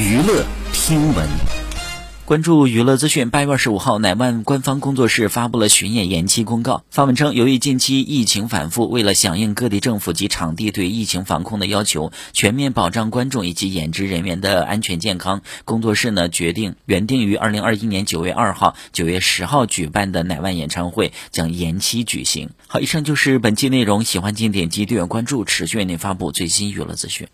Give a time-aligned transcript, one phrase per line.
[0.00, 1.28] 娱乐听闻，
[2.24, 3.28] 关注娱乐资讯。
[3.28, 22.48] 八月二十五号，乃万官方工作室发布了巡演延期公告，发文称由于近期疫情反复，为了响应各地政府及场地对疫情防控的要求，全面保障观众以及演职人员的安全健康，工作室呢决定原定于二零二一年九月二号、九月十号举办的乃万演唱会将延期举行。
[22.68, 27.28] 好，以上就是本期内容，喜欢请点击订阅关注，持续为您发布最新娱乐资讯。